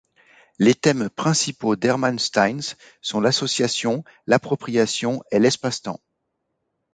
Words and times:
Les 0.57 0.73
thèmes 0.73 1.11
principaux 1.11 1.75
d'Herman 1.75 2.17
Steins 2.17 2.73
sont 3.03 3.21
l'association, 3.21 4.03
l'appropriation 4.25 5.21
et 5.29 5.37
l'espace 5.37 5.83
temps. 5.83 5.99